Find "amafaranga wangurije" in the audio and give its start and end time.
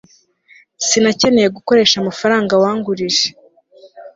1.99-3.27